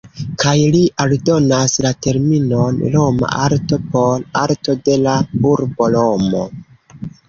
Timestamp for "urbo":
5.57-5.97